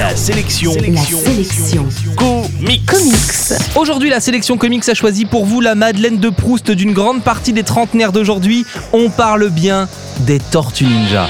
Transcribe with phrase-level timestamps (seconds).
[0.00, 0.72] La sélection.
[0.72, 1.86] La sélection.
[2.16, 2.86] Comics.
[2.86, 3.76] Comics.
[3.76, 7.52] Aujourd'hui, la sélection comics a choisi pour vous la Madeleine de Proust d'une grande partie
[7.52, 8.64] des trentenaires d'aujourd'hui.
[8.94, 9.90] On parle bien
[10.20, 11.28] des Tortues Ninja.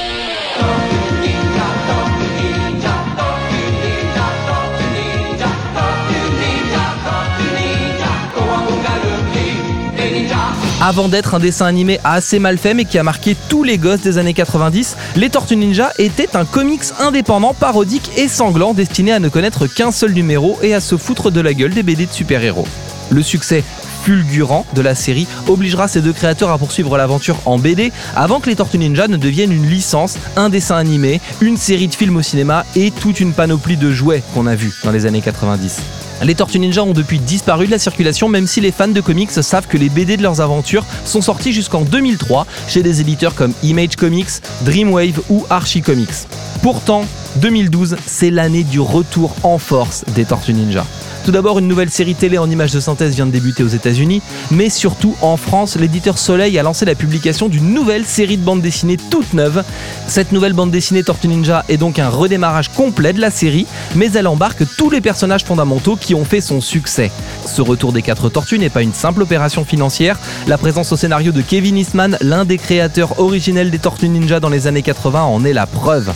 [10.83, 14.01] Avant d'être un dessin animé assez mal fait mais qui a marqué tous les gosses
[14.01, 19.19] des années 90, les Tortues Ninja étaient un comics indépendant, parodique et sanglant destiné à
[19.19, 22.13] ne connaître qu'un seul numéro et à se foutre de la gueule des BD de
[22.13, 22.67] super-héros.
[23.11, 23.63] Le succès
[24.05, 28.49] fulgurant de la série obligera ces deux créateurs à poursuivre l'aventure en BD avant que
[28.49, 32.23] les Tortues Ninja ne deviennent une licence, un dessin animé, une série de films au
[32.23, 35.77] cinéma et toute une panoplie de jouets qu'on a vus dans les années 90.
[36.23, 39.31] Les Tortues Ninja ont depuis disparu de la circulation même si les fans de comics
[39.31, 43.55] savent que les BD de leurs aventures sont sortis jusqu'en 2003 chez des éditeurs comme
[43.63, 44.29] Image Comics,
[44.63, 46.27] Dreamwave ou Archie Comics.
[46.63, 47.07] Pourtant,
[47.37, 50.85] 2012, c'est l'année du retour en force des Tortues Ninja.
[51.25, 54.23] Tout d'abord, une nouvelle série télé en images de synthèse vient de débuter aux États-Unis,
[54.51, 58.63] mais surtout en France, l'éditeur Soleil a lancé la publication d'une nouvelle série de bandes
[58.63, 59.63] dessinées toute neuve.
[60.07, 64.11] Cette nouvelle bande dessinée Tortue Ninja est donc un redémarrage complet de la série, mais
[64.13, 67.11] elle embarque tous les personnages fondamentaux qui ont fait son succès.
[67.45, 71.33] Ce retour des quatre tortues n'est pas une simple opération financière, la présence au scénario
[71.33, 75.45] de Kevin Eastman, l'un des créateurs originels des Tortues Ninja dans les années 80, en
[75.45, 76.13] est la preuve.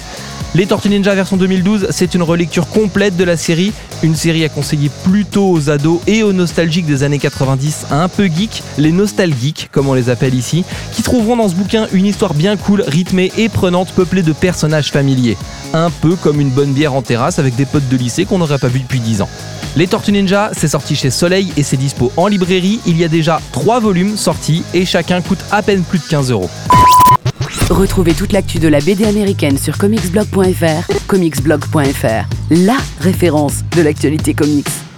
[0.56, 3.72] Les Tortues Ninja version 2012, c'est une relecture complète de la série,
[4.04, 8.26] une série à conseiller plutôt aux ados et aux nostalgiques des années 90, un peu
[8.26, 12.34] geek, les nostalgiques comme on les appelle ici, qui trouveront dans ce bouquin une histoire
[12.34, 15.36] bien cool, rythmée et prenante, peuplée de personnages familiers.
[15.72, 18.58] Un peu comme une bonne bière en terrasse avec des potes de lycée qu'on n'aurait
[18.58, 19.28] pas vu depuis 10 ans.
[19.74, 22.78] Les Tortues Ninja, c'est sorti chez Soleil et c'est dispo en librairie.
[22.86, 26.30] Il y a déjà 3 volumes sortis et chacun coûte à peine plus de 15
[26.30, 26.48] euros.
[27.74, 34.93] Retrouvez toute l'actu de la BD américaine sur comicsblog.fr, comicsblog.fr, la référence de l'actualité comics.